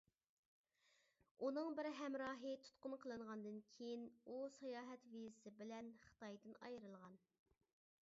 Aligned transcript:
ئۇنىڭ 1.47 1.75
بىر 1.79 1.89
ھەمراھى 1.99 2.55
تۇتقۇن 2.65 2.97
قىلىنغاندىن 3.05 3.61
كېيىن، 3.77 4.09
ئۇ 4.35 4.41
ساياھەت 4.59 5.09
ۋىزىسى 5.15 5.57
بىلەن 5.63 5.97
خىتايدىن 6.09 6.61
ئايرىلغان. 6.65 7.25